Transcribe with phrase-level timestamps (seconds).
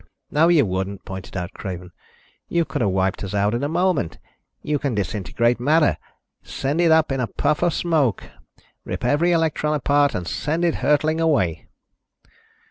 [0.31, 1.91] "No, you wouldn't," pointed out Craven.
[2.49, 4.17] "You could have wiped us out in a moment.
[4.63, 5.95] You can disintegrate matter.
[6.41, 8.23] Send it up in a puff of smoke...
[8.83, 11.67] rip every electron apart and send it hurtling away."